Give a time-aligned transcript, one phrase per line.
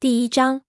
[0.00, 0.62] 第一章，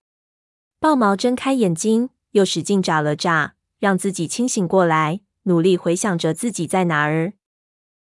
[0.78, 7.32] 豹毛睁开眼睛，又使劲眨了眨，让自己清醒过来，努力回想着自己在哪儿。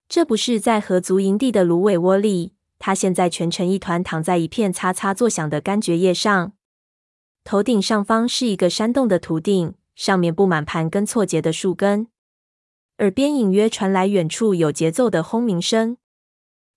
[0.09, 6.51] 这不是在河族营地的芦苇窝里，他现在蜷成一团，躺在一片擦擦作响的干蕨叶上。
[7.45, 12.09] 头顶上方是一个山洞的土顶，上面布满盘根错节的树根，
[12.97, 15.95] 耳边隐约传来远处有节奏的轰鸣声。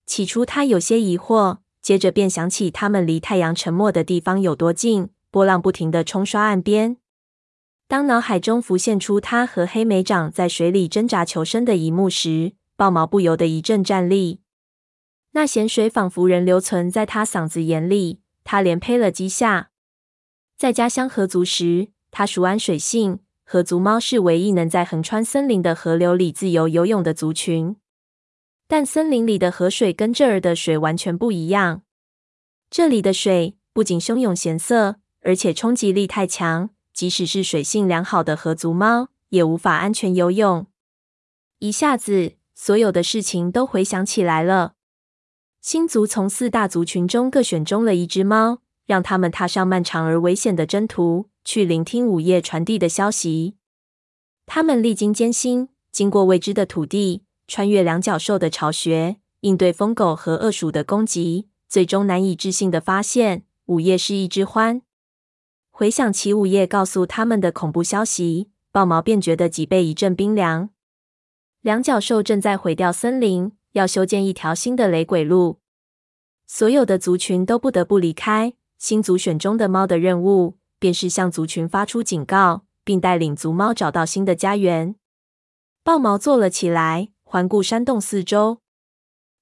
[0.07, 1.59] 起初他有些疑惑。
[1.89, 6.99] 接着便想起他们离太阳沉没的地方有多近，波浪不停地冲刷岸边。
[7.87, 14.43] 当脑海中浮现出他和黑莓长在水里挣扎求生的一幕时，豹毛不由得一阵战栗。
[15.33, 19.71] 那咸水仿佛仍留存在他嗓子眼里，他连呸了几下。
[20.59, 27.77] 在家乡河族时，他熟谙水性，河族猫是唯一能在横穿森林的河流里自由游泳的族群。
[28.71, 31.83] 但森林里的河水跟这儿的水完全不一样。
[32.69, 40.67] 这里的水不仅汹涌咸涩，而且冲击力太强，即使是水性良好的河族猫也无法安全游泳。
[41.61, 44.75] 一下子，所有的事情都回想起来了。
[45.63, 53.57] 星族从四大族群中各选中了一只猫，让他们踏上漫长而危险的征途，去聆听午夜传递的消息。
[54.45, 57.23] 他们历经艰辛，经过未知的土地。
[57.49, 64.83] 穿越两角兽的巢穴，应对疯狗和恶鼠的攻击，最终难以置信的发现，午夜是一只獾。
[65.71, 70.69] 回想起午夜告诉他们的恐怖消息，豹毛便觉得脊背一阵冰凉。
[71.63, 75.61] 两角兽正在毁掉森林，要修建一条新的雷鬼路，
[76.47, 78.53] 所有的族群都不得不离开。
[78.77, 84.95] 新族选中的猫的任务，便是向族群发出警告，并带领族猫找到新的家园。
[85.83, 87.09] 豹毛坐了起来。
[87.31, 88.63] 环顾山洞四周，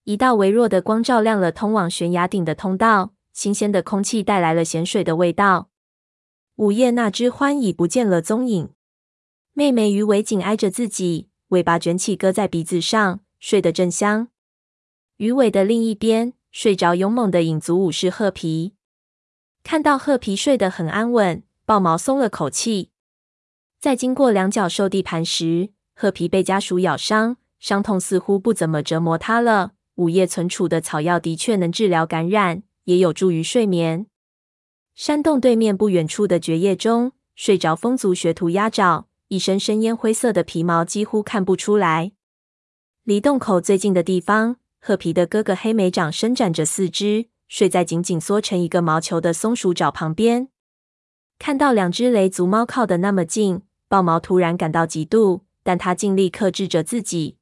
[0.02, 3.14] 一道微弱的光照亮了通往悬崖顶的通道。
[3.32, 5.70] 新鲜的空气带来了咸水的味道。
[6.56, 8.70] 午夜那只獾已不见了踪影。
[9.52, 14.30] 妹妹鱼尾紧挨着自己，尾巴卷起搁在鼻子上，睡得正香。
[15.18, 18.74] 鱼尾的另一边，睡着勇猛的影族武士褐皮。
[19.62, 22.90] 看到褐皮睡得很安稳，豹毛松了口气。
[23.78, 27.36] 在经过两角兽地盘时，褐皮被家鼠咬伤。
[27.66, 29.72] 伤痛似乎不怎么折磨他了。
[29.96, 34.06] 午夜存储的草药的确能治疗感染，也有助于睡眠。
[34.94, 42.12] 山洞对面不远处的蕨叶中，睡着风族学徒鸭爪，一身深烟灰色的皮毛几乎看不出来。
[43.02, 50.46] 离洞口最近的地方，褐皮的哥哥黑莓长伸展着四肢，睡在紧紧缩成一个毛球的松鼠爪旁边。
[51.40, 57.38] 看到两只雷族猫靠得那么近，豹毛突然感到嫉妒，但他尽力克制着自己。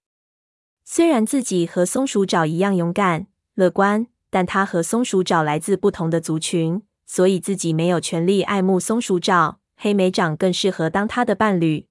[0.85, 9.59] 虽然自己和松鼠爪一样勇敢、乐观，但他和松鼠爪来自不同的族群，所以自己没有权利爱慕松鼠爪。
[9.77, 11.89] 黑莓长更适合当他的伴侣。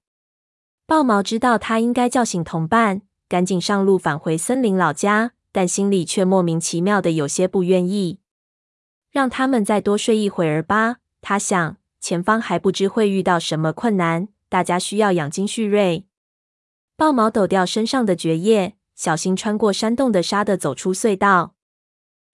[0.86, 8.20] 豹毛知道他应该叫醒同伴，赶紧上路返回森林老家，但心里却莫名其妙的有些不愿意。
[9.10, 16.06] 让他们再多睡一会儿吧，他想，前方还不知会遇到什么困难，大家需要养精蓄锐。
[16.96, 18.76] 豹毛抖掉身上的蕨叶。
[18.94, 21.54] 小心穿过山洞的沙的走出隧道。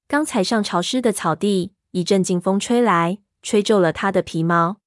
[0.07, 4.79] 刚踩上潮湿的草地，一阵劲风吹来，吹皱了他的皮毛。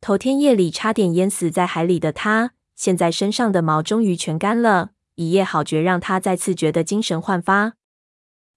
[0.00, 4.90] 头天夜里差点淹死在海里的他，现在身上的毛终于全干了。
[5.16, 7.74] 一夜好觉让他再次觉得精神焕发。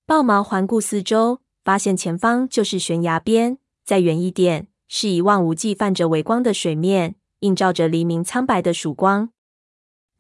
[0.06, 9.32] 豹毛环顾四周，发现前方就是悬崖边，再远一点是一望无际、泛着微光的水面，映照着黎明苍白的曙光。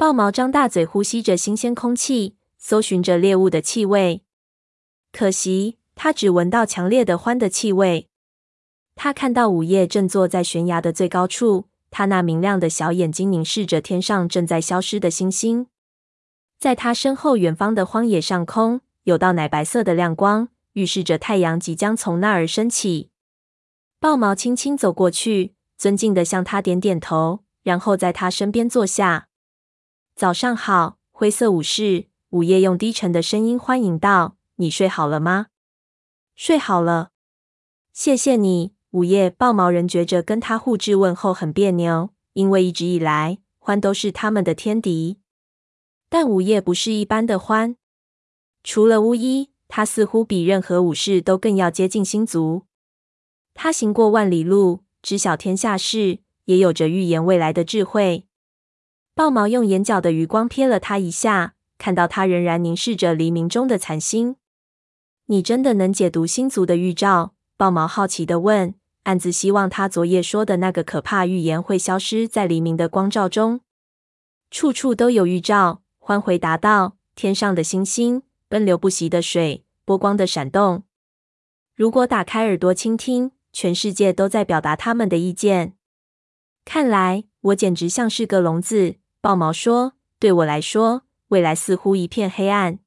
[0.02, 4.24] 豹毛张大嘴呼吸着新鲜空气，搜寻着猎物的气味。
[5.12, 8.10] 可惜，他只闻到强烈的獾的气味。
[8.96, 15.68] 他看到午夜正坐在悬崖的最高处，他那明亮的小眼睛凝视着天上正在消失的星星。
[16.58, 23.12] 在他身后远方的荒野上空，有道奶白色的亮光，预示着太阳即将从那儿升起。
[24.00, 29.28] 豹毛轻轻走过去，尊敬地向他点点头，然后在他身边坐下。
[30.16, 32.08] 早上好，灰色武士。
[32.29, 35.47] 午夜用低沉的声音欢迎道：“你睡好了吗
[36.35, 37.11] ？”“睡好了，
[37.91, 45.17] 谢谢你。”午夜豹毛人觉着跟他互致问候很别扭，因为一直以来獾都是他们的天敌。
[46.09, 47.75] 但午夜不是一般的獾，
[48.63, 52.63] 除了巫医，他似乎比任何武士都更要接近星族。
[53.53, 58.28] 他行过万里路，知晓天下事，也有着预言未来的智慧。
[59.13, 64.37] 豹毛用眼角的余光瞥了他一下，看到他仍然凝视着黎明中的残星。
[65.25, 68.73] 你真的能解读星族的预兆，豹毛好奇地问，
[69.03, 73.61] 暗自希望他昨夜说的那个可怕预言会消失在黎明的光照中。
[74.49, 80.84] 处处都有预兆，欢回答道：“天上的星星，奔流不息的水，波光的闪动。
[81.75, 85.75] 如果打开耳朵倾听，全世界都在表达他们的意见。
[86.66, 92.79] 看来我简直像是个聋子。”豹毛说：“对我来说，未来似乎一片黑暗。”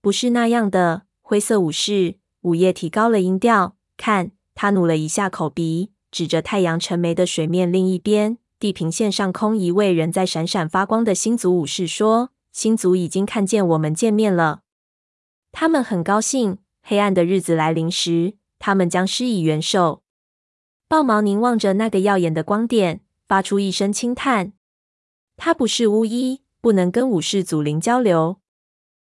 [0.00, 2.16] 不是那样的，灰色武士。
[2.42, 3.76] 午夜提高了音调。
[3.96, 8.38] 看，他努了一下口鼻，指着太阳沉没的水面另一边。
[8.58, 14.60] 地平线上空，一位仍在闪闪发光的星族武士说：“星族已经看见我们见面了，
[15.50, 16.58] 他们很高兴。
[16.82, 20.02] 黑暗的日子来临时，他们将施以援手。”
[20.88, 23.00] 豹毛凝望着那个耀眼的光点，
[23.30, 24.54] 发出一声轻叹。
[25.36, 28.40] 他不是巫医，不能跟武士祖灵交流。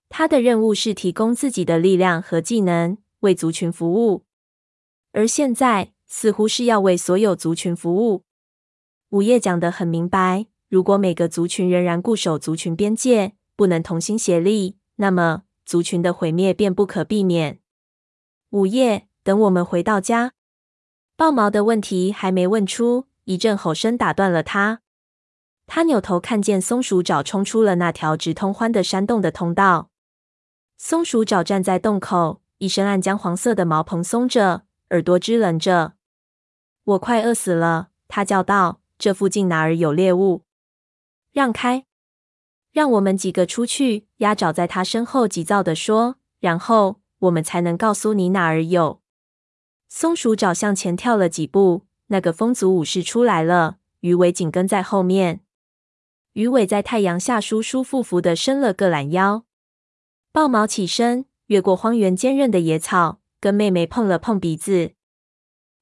[0.09, 4.25] 他的任务是提供自己的力量和技能，为族群服务。
[5.13, 8.25] 而现在，似乎是要为所有族群服务。
[9.11, 17.61] 午夜讲得很明白，如果每个族群仍然固守族群边界，不能同心协力，那么族群的毁灭便不可避免。
[18.49, 20.33] 午夜，等我们回到家。
[21.15, 24.81] 豹毛的问题还没问出，一阵吼声打断了他。
[25.67, 29.89] 他扭头看见松鼠爪冲出了那条直通獾的山洞的通道。
[30.77, 35.93] 松鼠爪站在洞口，一身暗浆黄色的毛蓬松着，耳朵支棱着。
[36.83, 38.81] 我快饿死了，他叫道。
[38.97, 40.43] 这附近哪儿有猎物？
[41.31, 41.85] 让开！
[42.71, 44.07] 让我们几个出去。
[44.17, 49.01] 鸭爪在他身后急躁地说：“然后我们才能告诉你哪儿有。”
[49.89, 55.41] 松鼠爪向前跳了几步，那个风族武士出来了，鱼尾紧跟在后面。
[56.33, 59.43] 鱼尾在太阳下舒舒服服地伸了个懒腰。
[60.31, 64.91] 豹毛起身，越过荒原坚韧的野草，跟妹妹碰了碰鼻子。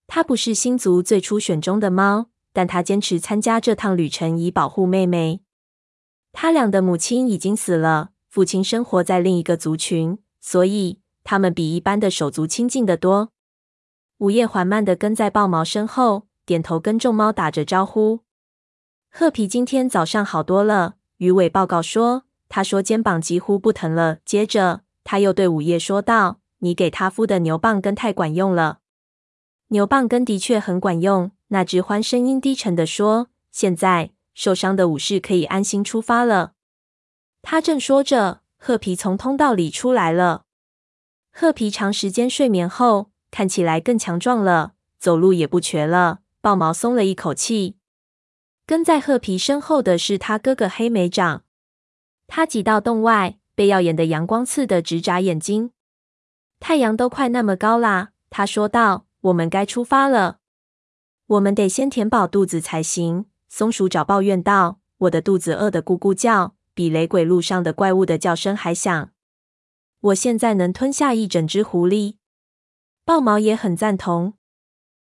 [0.08, 2.30] 他不是星族最初选中的猫。
[2.52, 5.42] 但他坚持参加这趟旅程，以保护妹妹。
[6.32, 13.32] 他俩的母亲已经死了，父亲生活在另一个族群，所以他们比一般的手足亲近得多。
[14.20, 18.20] 午夜缓慢地跟在豹毛身后，点头跟众猫打着招呼。
[19.10, 24.18] 褐皮今天早上好多了，鱼尾报告说，他说肩膀几乎不疼了。
[24.26, 28.80] 接着他又对午夜说道：“你给他敷的牛蒡根太管用了。”
[29.70, 31.32] 牛蒡根的确很管用。
[31.48, 36.52] 那只獾声音低沉的说：“现在受伤的武士可以安心出发了。”
[37.42, 40.44] 他正说着，褐皮从通道里出来了。
[41.32, 46.20] 褐皮长时间睡眠后看起来更强壮了，走路也不瘸了。
[46.42, 47.76] 豹毛松了一口气。
[48.66, 51.44] 跟在褐皮身后的是他哥哥黑莓长。
[52.28, 55.72] 他挤到洞外，被耀眼的阳光刺得直眨眼睛。
[56.60, 60.38] 太阳都快那么高啦，他说道：“我们该出发了。”
[61.28, 63.26] 我们得先填饱肚子才行。
[63.48, 69.10] 松鼠爪抱怨道：“我的肚子饿得咕咕叫，比雷鬼路上的怪物的叫声还响。
[70.02, 72.18] 我现在能吞下一整只狐狸。”
[73.10, 74.36] 豹毛也很赞同。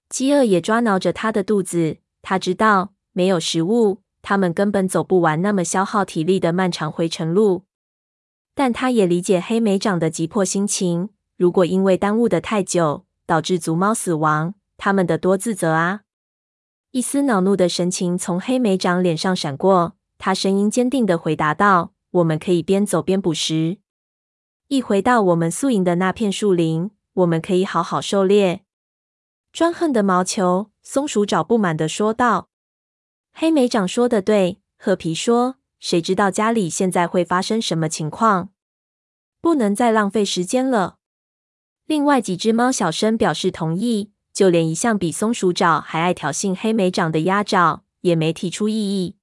[0.10, 1.98] 饥饿也抓挠着他的肚子。
[2.24, 7.66] 他知道没有食物，他们根本走不完那么消耗体力的漫长回程路。
[8.56, 11.10] 但他也理解黑莓长的急迫心情。
[11.38, 16.02] 如果因为耽误得太久，导致族猫死亡，他们得多自责啊！
[16.90, 23.78] 一丝恼怒的神情从黑莓长脸上闪过，他声音坚定地回答道：“我们可以边走边捕食。
[24.70, 28.64] 一回到我们宿营的那片树林，我们可以好好狩猎。”
[29.52, 32.50] 专横的毛球，松鼠爪不满地说道。
[33.34, 38.50] 黑莓长说的对，褐皮说：“谁知道家里现在会发生什么情况？
[39.42, 40.98] 不能再浪费时间了。”
[41.86, 44.12] 另外几只猫小声表示同意。
[44.34, 49.18] 就连一向比松鼠爪还爱挑衅黑莓长的鸭爪，也没提出异议。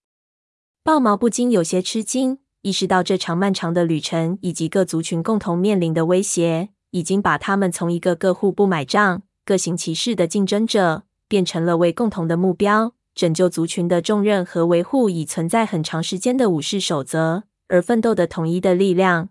[0.83, 19.29] 豹毛不禁有些吃惊，意识到这场漫长的旅程以及各族群共同面临的威胁，已经把他们从一个个互不买账、各行其事的竞争者，变成了为共同的目标——拯救族群的重任和维护已存在很长时间的武士守则而奋斗的统一的力量。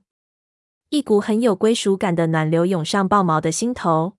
[0.90, 4.14] 一股很有归属感的暖流涌上豹毛的心头。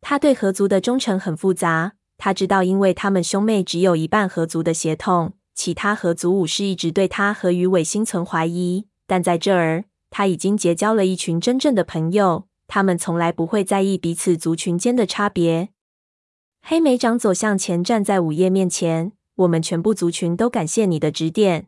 [0.00, 1.94] 他对合族的忠诚很复杂。
[2.16, 8.86] 他知道，因为他们兄妹只有一半合族的血统，其他合族武士一直对他和鱼尾心存怀疑。
[9.06, 9.84] 但在这儿，
[10.16, 12.46] 他已经结交了一群真正的朋友。
[12.68, 15.70] 他们从来不会在意彼此族群间的差别。
[16.62, 19.10] 黑莓长走向前，站在午夜面前。
[19.34, 21.66] 我们全部族群都感谢你的指点。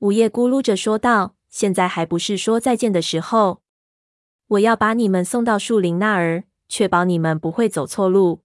[0.00, 3.62] 午夜咕噜着说道：“现在还不是说再见的时候。
[4.48, 8.40] 我要把你们送到树林那儿。”确保你们不会走错路。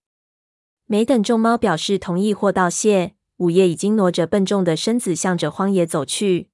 [0.86, 6.50] 没等众猫表示同意或道谢，午夜已经挪着笨重的身子向着荒野走去。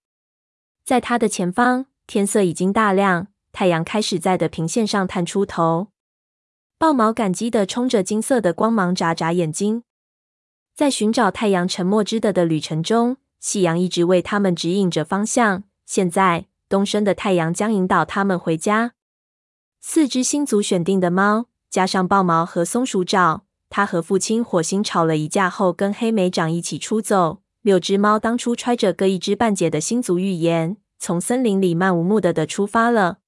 [0.86, 5.88] 在他的前方，天色已经大亮，太阳开始在地平线上探出头。
[6.78, 9.84] 豹毛感激地冲着金色的光芒眨眨眼睛。
[10.76, 15.64] 在寻找太阳沉没之的的旅程中，夕阳一直为他们指引着方向。
[15.86, 18.94] 现在，东升的太阳将引导他们回家。
[19.80, 27.42] 四只星族选定的猫，加上豹毛和松鼠爪，他和父亲火星吵了一架后，跟黑莓长一起出走。
[27.62, 33.20] 六只猫当初揣着各一知半解的星族预言，从森林里漫无目的的出发了。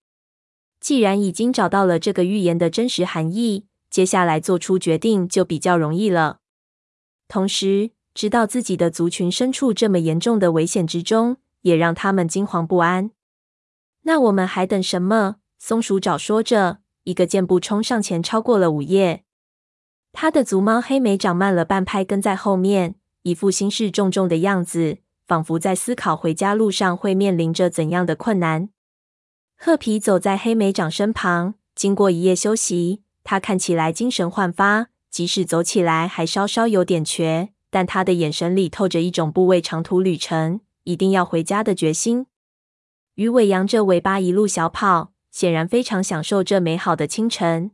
[0.80, 6.40] 既然已经找到了这个预言的真实含义，接下来做出决定就比较容易了。
[7.28, 13.12] 同时，知道自己的族群身处这么严重的危险之中，也让他们惊惶不安。
[14.04, 15.38] 那我们还等什么？
[15.60, 19.24] 松鼠爪说着，一个箭步冲上前，超过了午夜。
[20.14, 22.96] 他的族猫黑莓长慢了半拍，跟在后面。
[23.24, 28.70] 一副心事重重的样子，仿佛在思考回家路上会面临着怎样的困难。
[29.58, 42.28] 褐皮走在黑莓长身旁，经过一夜休息，他看起来精神焕发，即使走起来还稍稍有点瘸，但他的眼神里透着一种不畏长途旅程、一定要回家的决心。
[43.16, 47.72] 鱼尾扬着尾巴一路小跑，显然非常享受这美好的清晨。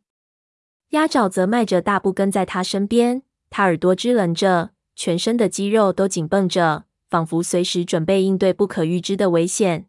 [0.89, 4.71] 鸭爪则迈着大步跟在他身边，他耳朵支棱着。
[4.95, 9.85] 全身的肌肉都紧绷着，仿佛随时准备应对不可预知的危险。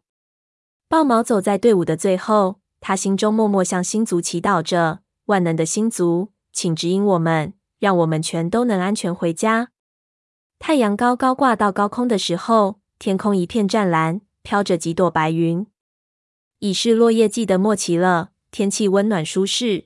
[0.87, 9.69] 豹毛走在队伍的最后，他心中默默向星族祈祷着：“万能的星族，请指引我们，让我们全都能安全回家。”
[10.59, 15.65] 太阳高高挂到高空的时候，天空一片湛蓝，飘着几朵白云。
[16.59, 19.85] 已是落叶季的末期了，天气温暖舒适。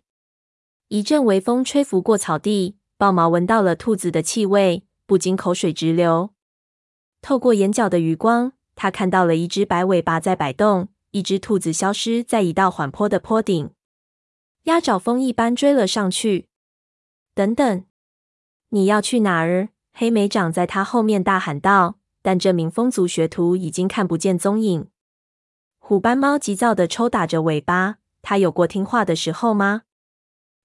[0.90, 4.84] 一阵微风吹拂过草地，豹毛闻到了兔子的气味。
[5.06, 6.32] 不禁口水直流。
[7.22, 13.72] 透过眼角的余光，他看到了一只白尾巴在摆动，一只兔子消失在一道缓坡的坡顶。
[14.64, 16.48] 鸭爪风一般追了上去。
[17.34, 17.86] 等等，
[18.70, 19.70] 你要去哪儿？
[19.94, 21.96] 黑莓长在他后面大喊道。
[22.22, 24.90] 但这名风族学徒已经看不见踪影。
[25.78, 27.98] 虎斑猫急躁地抽打着尾巴。
[28.22, 29.84] 他有过听话的时候吗？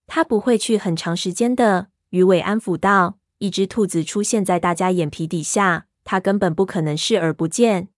[0.09, 1.89] 他不会去很长时间的。
[2.11, 3.19] 鱼尾安抚道。
[3.39, 7.89] 一只兔子出现在大家眼皮底下，他根本不可能视而不见。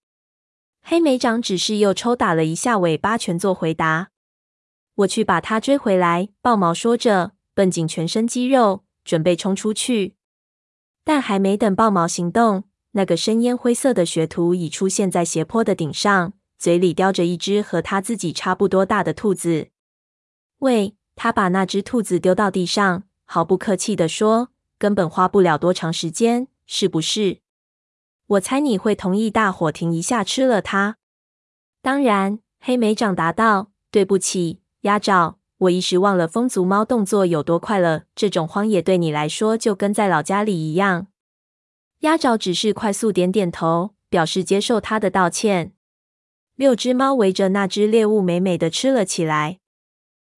[0.81, 4.11] 黑莓长只是又抽打了一下尾巴，全作回答
[4.95, 10.15] ：“我去把它追回来。”豹毛说着，绷紧全身肌肉，准备冲出去。
[11.05, 19.69] 但还没等豹毛行动，那个深烟灰色的学徒已出现在斜坡的顶上，嘴里叼着一只和他自己差不多大的兔子。
[20.59, 20.97] 喂！
[21.19, 24.51] 他把那只兔子丢到地上，毫不客气地说。
[24.79, 27.41] 根本花不了多长时间，是不是？
[28.27, 30.97] 我猜你会同意大伙停一下吃了它。
[31.81, 38.05] 当然，黑莓长答道：“对不起，鸭爪，我一时忘了风族猫动作有多快了。
[38.15, 41.07] 这种荒野对你来说就跟在老家里一样。”
[42.01, 45.73] 鸭爪只是快速点点头，表示接受他的道歉。
[46.57, 49.61] 六只猫围着那只猎物美美的吃了起来。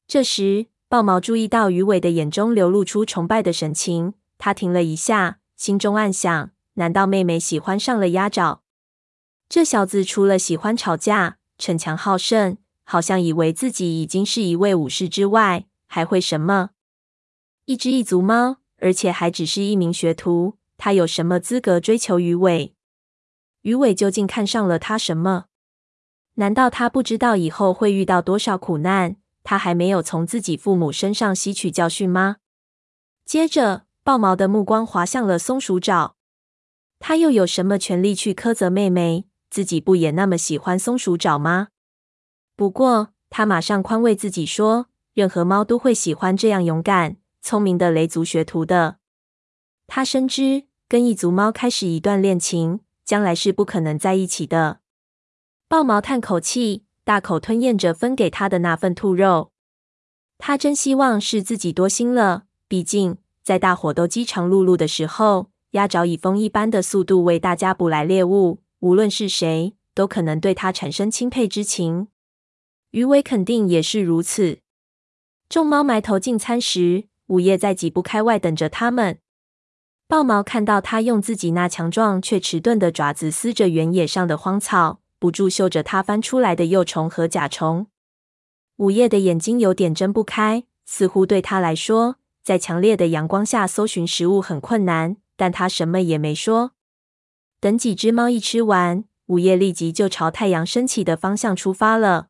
[0.06, 4.14] 这时，豹毛注意到鱼尾的眼中流露出崇拜的神情。
[4.36, 8.62] 他停了一下，心中暗想：难道妹妹喜欢上了鸭爪？
[9.48, 16.70] 这小子除了喜欢吵架、逞强好胜，好像以为自己已经是一位武士之外，还会什么？
[17.64, 22.74] 一只异族猫，而且还只是一名学徒，他有什么资格追求鱼尾？
[23.62, 25.46] 鱼尾究竟看上了他什么？
[26.34, 29.16] 难道他不知道以后会遇到多少苦难？
[29.42, 32.36] 他还没有从自己父母身上吸取教训吗？
[33.24, 33.86] 接着。
[34.04, 36.16] 豹毛的目光滑向了松鼠爪，
[36.98, 39.26] 他又有什么权利去苛责妹妹？
[39.50, 41.68] 自己不也那么喜欢松鼠爪吗？
[42.54, 48.98] 不过他马上宽慰自己说，任何猫都会喜欢这样勇敢、聪明的雷族学徒的。
[49.86, 54.80] 他深知跟异族猫开始一段恋情，将来是不可能在一起的。
[55.66, 59.52] 豹毛叹口气，大口吞咽着分给他的那份兔肉。
[60.36, 63.16] 他真希望是自己多心了，毕竟。
[63.42, 72.08] 在大伙都饥肠辘辘的时候，鸭爪以风一般的速度为大家捕来猎物，无论是谁，都可能对他产生钦佩之情。
[72.92, 74.60] 鱼尾肯定也是如此。
[75.48, 79.18] 众猫埋头进餐时，午夜在几步开外等着他们。
[80.06, 87.88] 豹毛看到他用自己那强壮却迟钝的爪子撕着原野上的荒草，不住嗅着它翻出来的幼虫和甲虫。
[88.76, 90.64] 午夜的眼睛有点睁不开。
[90.86, 95.18] 似乎对他来说，在强烈的阳光下搜寻食物很困难。
[95.38, 96.72] 但他什么也没说。
[97.60, 102.28] 等几只猫一吃完，午夜立即就朝太阳升起的方向出发了。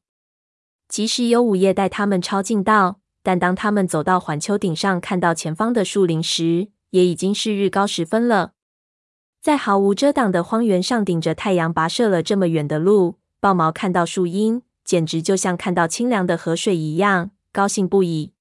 [0.89, 8.53] 即使有午夜带他们抄近道，但当他们走到环丘顶上，看到前方的树林时，也已经是日高时分了。
[9.41, 18.33] 在毫无遮挡的荒原上，顶着太阳跋涉了这么远的路，豹毛看到树荫，简直就像看到清凉的河水一样，高兴不已。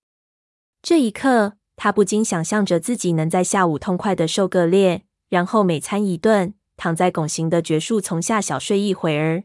[0.81, 9.43] 这一刻，他不禁想象着自己能在下午痛快的狩个猎，然后美餐一顿，躺在拱形的绝树丛下小睡一会儿。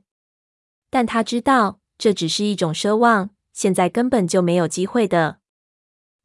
[0.91, 5.39] 但他知道这只是一种奢望，现在根本就没有机会的。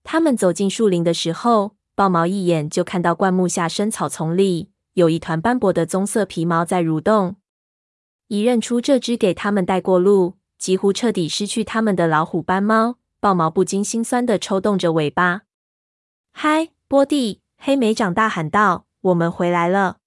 [0.03, 7.35] 他们走进树林的时候，豹毛一眼就看到灌木下深草丛里有一团斑驳的棕色皮毛在蠕动。
[8.29, 15.46] 一认出这只给他们带过路、几乎彻底失去他们的老虎斑猫，豹毛不禁心酸地抽动着尾巴。
[16.39, 17.41] 嗨，波蒂！
[17.57, 19.97] 黑莓长大喊道：“我们回来了！”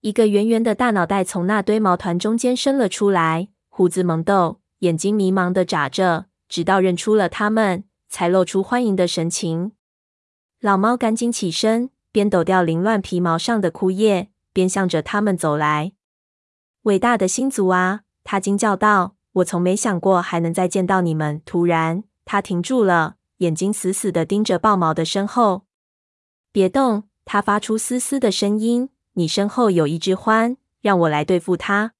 [0.00, 9.72] 一个圆圆的大脑袋从那堆毛团中间伸了出来，胡子蒙豆，眼睛迷茫的眨着，直到认出了他们，才露出欢迎的神情。
[10.58, 15.92] 老猫赶紧起身，边抖掉凌乱皮毛上的枯叶，边向着他们走来。
[16.84, 18.04] 伟大的星族啊！
[18.24, 23.16] 他惊叫道：“我从没想过还能再见到你们。”突然，他停住了。
[23.42, 25.66] 眼睛死死地盯着豹毛的身后，
[26.52, 27.08] 别动！
[27.24, 28.90] 他发出嘶嘶的声音。
[29.14, 31.92] 你身后有一只獾，让我来对付它。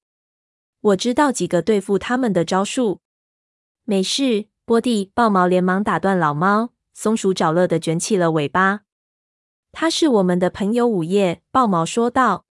[0.79, 3.01] 我知道几个对付他们的招数。
[3.83, 5.11] 没事，波蒂。
[5.13, 6.69] 豹毛连忙打断老猫。
[6.93, 8.81] 松鼠找乐的卷起了尾巴。
[9.71, 11.41] 他是我们的朋友午夜。
[11.51, 12.45] 豹毛说道。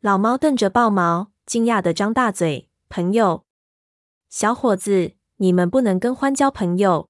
[0.00, 2.70] 老猫瞪着豹毛，惊讶的张大嘴。
[2.88, 3.44] 朋友？
[4.28, 7.08] 小伙子，你们不能跟獾交朋友。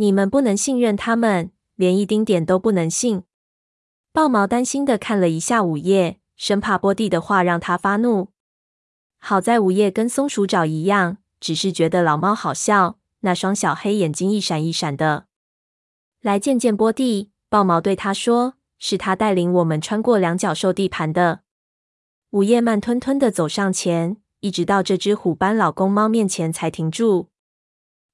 [0.00, 3.24] 你们不能信任他们，连一丁点都不能信。
[4.12, 8.28] 豹毛担心的看了一下午夜，生怕波蒂的话让他发怒。
[9.18, 15.26] 好在午夜跟松鼠爪一样，只是觉得老猫好笑，那双小黑眼睛一闪一闪的。
[16.20, 21.40] 来见见波蒂，豹毛对他说：“是他带领我们穿过两角兽地盘的。”
[22.30, 27.30] 午夜慢吞吞的走上前，一直到这只虎斑老公猫面前才停住。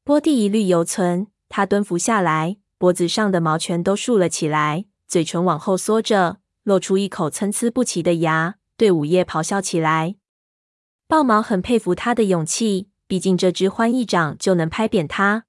[0.03, 1.27] 波蒂疑虑犹存。
[1.49, 10.17] 他蹲伏下来，脖子上的毛全都竖了起来，嘴唇往后缩着，露出一口参差不齐的牙，对午夜咆哮起来。
[11.07, 15.45] 豹毛很佩服他的勇气，毕竟这只獾一掌就能拍扁他。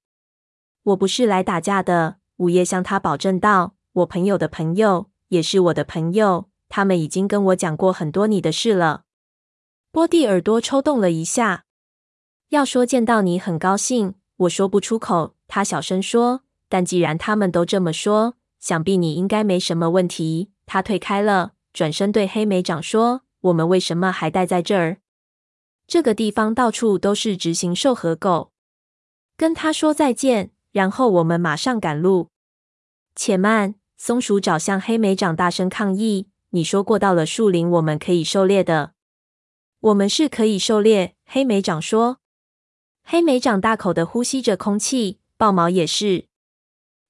[0.84, 3.75] 我不是来打架的，午夜向他保证道。
[3.93, 9.03] 我朋友的朋友也是我的朋友，他们已经跟我讲过很多你的事了。
[9.91, 11.63] 波蒂耳朵抽动了一下。
[12.49, 15.36] 要说见到你很高兴，我说不出口。
[15.48, 24.98] 他小声说：“但既然他们都这么说，想必你应该没什么问题。”他退开了，转身对黑莓长说：“我们为什么还待在这儿？
[25.88, 28.52] 这个地方到处都是执行兽和狗。”
[29.38, 32.30] 跟他说再见，然后我们马上赶路。
[33.15, 33.76] 且慢！
[33.95, 38.93] 松鼠爪向黑莓长大声抗议：“你说过到了树林，我们可以狩猎的。
[39.80, 42.17] 我们是可以狩猎。”黑莓长说。
[43.08, 45.20] 黑莓长大口的呼吸着空气。
[45.38, 46.26] 豹毛也是。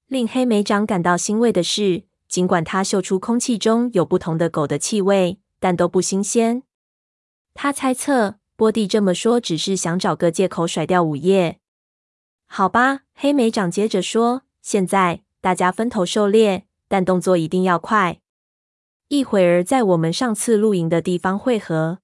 [0.08, 6.64] 令黑莓长感到欣慰的是，尽管他嗅出空气中有不同的狗的气味，但都不新鲜。
[7.54, 11.60] 他猜测波蒂这么说只是想找个借口甩掉午夜。
[12.46, 18.20] 好吧，黑莓长接着说：“现在大家分头狩猎，但动作一定要快。
[19.08, 22.00] 一会儿在我们上次露营的地方会合。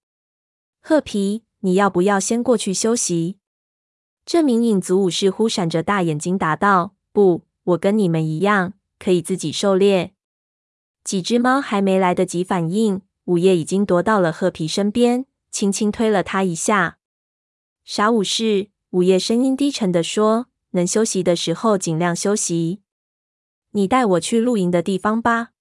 [0.81, 3.39] 褐皮，你要不要先过去休息？”
[4.25, 10.15] 这名影族武士忽闪着大眼睛答道：“不，我跟你们一样，可以自己狩猎。”
[11.03, 16.99] 几只猫还没来得及反应，午夜已经踱到了褐皮身边，轻轻推了他一下。
[17.85, 22.83] “傻武士！”午夜声音低沉地说，“能休息的时候尽量休息。
[23.71, 25.53] 你带我去露营的地方吧。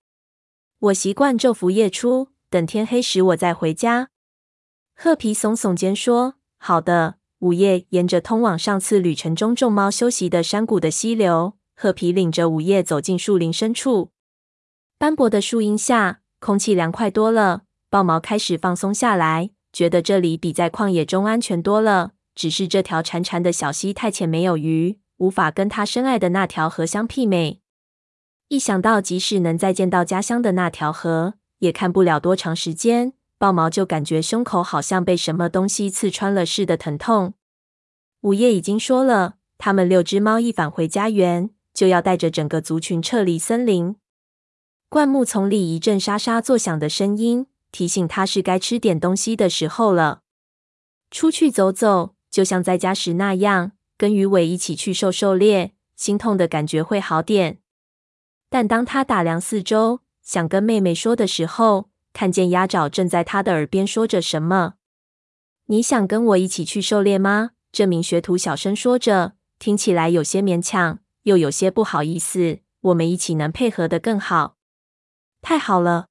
[0.77, 4.09] 我习惯昼伏夜出，等天黑时我再回家。”
[4.93, 14.11] 褐皮耸耸肩说：“好的。”午夜沿着通往上次旅程中众猫休息的山谷的溪流，褐皮领着午夜走进树林深处。
[14.99, 17.63] 斑驳的树荫下，空气凉快多了。
[17.89, 22.11] 豹毛开始放松下来，觉得这里比在旷野中安全多了。
[22.35, 27.59] 只是这条潺潺的小溪太浅，没有鱼，无法跟他深爱的那条河相媲美。
[28.49, 33.13] 一想到即使能再见到家乡的那条河，也看不了多长时间。
[33.41, 37.33] 豹毛就感觉胸口好像被什么东西刺穿了似的疼痛。
[38.19, 43.95] 午夜已经说了，他们六只猫一返回家园，就要带着整个族群撤离森林。
[44.89, 50.21] 灌木丛里一阵沙沙作响的声音，提醒他是该吃点东西的时候了。
[51.09, 57.57] 出去走走，就像在家时那样，跟鱼尾一起去狩狩猎，心痛的感觉会好点。
[58.51, 64.73] 但当他打量四周，想跟妹妹说的时候，看见鸭爪正在他的耳边说着什么。
[65.67, 72.59] “你想跟我一起去狩猎吗？”这名学徒小声说着，听起来有些勉强，又有些不好意思。
[72.81, 74.57] 我们一起能配合的更好。
[75.41, 76.07] 太好了！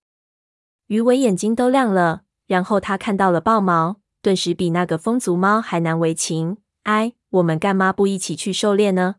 [0.86, 6.56] 鱼尾眼睛都亮了，然后他看到了豹毛，顿时比那个风族猫还难为情。
[6.84, 9.16] 哎，我们干嘛不一起去狩猎呢？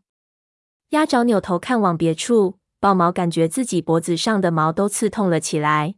[0.90, 5.94] 鸭爪扭头看往别处，豹毛感觉自己脖子上的毛都刺痛了起来。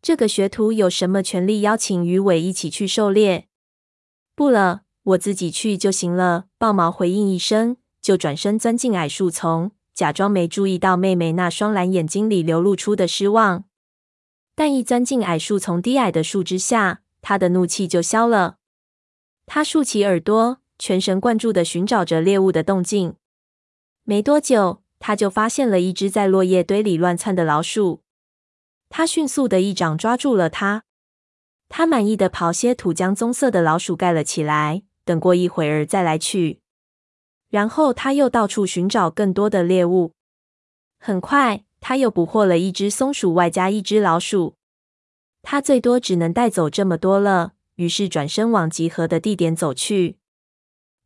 [0.00, 3.48] 这个学徒有什么权利邀请鱼尾一起去狩猎？
[4.34, 6.46] 不了，我自己去就行了。
[6.56, 9.72] 豹毛回应一声，就转身钻进矮树丛。
[9.92, 13.64] 假装没注意到妹妹那双蓝眼睛里流露出的失望，
[14.54, 18.58] 但一钻进矮树丛低矮的树枝下，他的怒气就消了。
[19.44, 23.16] 他竖起耳朵，全神贯注地寻找着猎物的动静。
[24.04, 28.02] 没多久，他就发现了一只在落叶堆里乱窜的老鼠。
[28.88, 30.84] 他迅速的一掌抓住了它。
[31.68, 34.82] 他满意的刨些土，将棕色的老鼠盖了起来。
[35.04, 36.60] 等过一会儿再来取。
[37.48, 40.12] 然后他又到处寻找更多的猎物。
[40.98, 44.56] 很快，他又捕获了一只松鼠，外加一只老鼠。
[45.40, 50.18] 他最多只能带走这么多了，于是转身往集合的地点走去。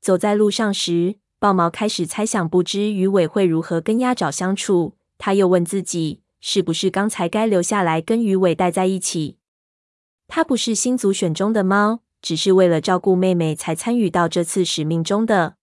[0.01, 4.97] 走在路上时，豹毛开始猜想，不知鱼尾会如何跟鸭爪相处。
[5.16, 9.38] 他又问自己，是不是刚才该留下来跟鱼尾待在一起？
[10.26, 15.55] 他不是新族选中的猫，只是为了照顾妹妹才参与到这次使命中的。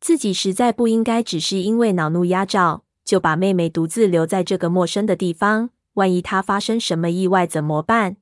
[0.00, 5.70] 自己实在不应该只是因为恼怒压爪，就把妹妹独自留在这个陌生的地方。
[5.94, 8.18] 万一她发生什么意外怎么办？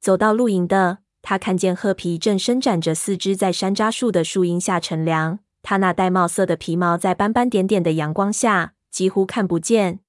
[0.00, 5.38] 走到露营的，他看见褐皮正伸展着四肢在山楂树的树荫下乘凉。
[5.62, 10.00] 他那玳瑁色的皮毛在斑斑点点的阳光下几乎看不见。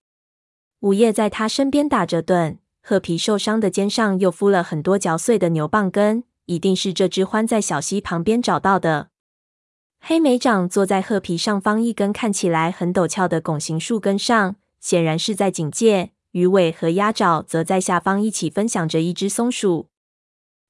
[0.81, 9.09] 午夜在他身边打着盹，褐皮受伤的肩上又敷了很多嚼碎的牛蒡根，一定是这只獾在小溪旁边找到的。
[9.99, 16.13] 黑莓掌坐在褐皮上方一根看起来很陡峭的拱形树根上，显然是在警戒。
[16.31, 19.89] 鱼尾和鸭爪则在下方一起分享着一只松鼠。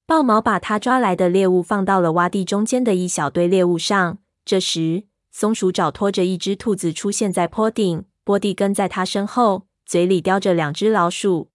[0.06, 4.18] 豹毛把他抓来的猎物放到了洼地中间的一小堆猎物上。
[4.44, 11.52] 这时，松鼠爪拖着一只兔子出现在坡顶，波蒂跟在他身后，嘴里叼着两只老鼠。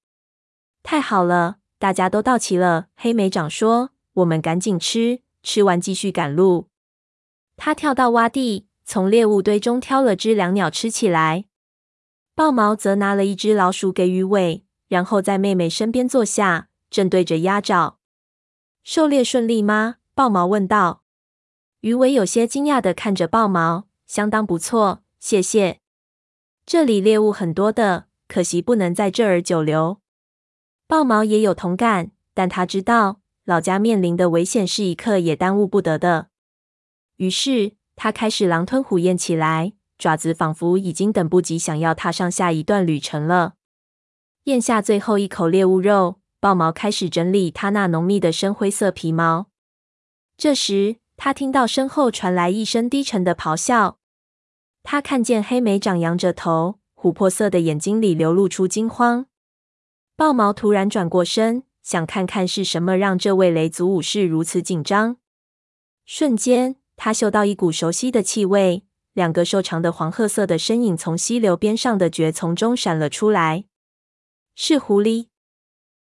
[0.82, 2.88] 太好了，大家都到齐了。
[2.94, 6.68] 黑莓长说：“我们赶紧吃，吃完继续赶路。”
[7.56, 11.46] 他跳到洼地，从猎物堆中挑了只两鸟吃起来。
[12.34, 17.96] 豹毛则拿了一只老鼠给鱼尾，然后在妹妹身边坐下，正对着鸭爪。
[18.84, 19.94] 狩猎顺利吗？
[20.14, 21.04] 豹毛问道。
[21.80, 25.80] 鱼尾有些惊讶地看着豹毛，相当不错，谢谢。
[26.66, 30.00] 这里猎物很多的，可惜不能在这儿久留。
[30.86, 36.28] 豹毛也有同感，但他知道老家面临的危险是一刻也耽误不得的。
[37.16, 43.54] 于是，他开始狼吞虎咽起来，爪子仿佛已经等不及，想要踏上下一段旅程了。
[44.44, 49.46] 咽下最后一口猎物肉，豹毛开始整理他那浓密的深灰色皮毛。
[50.36, 53.98] 这时，他听到身后传来一声低沉的咆哮。
[54.82, 59.26] 他看见黑莓长仰着头，琥珀色的眼睛里流露出惊慌。
[60.16, 65.18] 豹毛突然转过身，想看看是什么让这位雷族武士如此紧张。
[66.04, 73.66] 瞬间，他嗅到一股熟悉的气味，两个瘦长的黄褐色的身影从溪流边上的蕨丛中闪了出来。
[74.54, 75.26] 是狐狸。